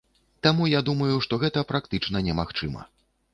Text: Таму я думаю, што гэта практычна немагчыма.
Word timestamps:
Таму 0.45 0.69
я 0.71 0.79
думаю, 0.87 1.09
што 1.25 1.39
гэта 1.43 1.65
практычна 1.73 2.23
немагчыма. 2.31 2.81